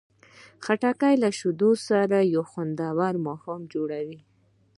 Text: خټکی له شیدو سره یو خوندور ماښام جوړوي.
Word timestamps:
خټکی 0.63 1.15
له 1.23 1.29
شیدو 1.37 1.71
سره 1.87 2.17
یو 2.33 2.43
خوندور 2.51 3.13
ماښام 3.27 3.61
جوړوي. 3.73 4.19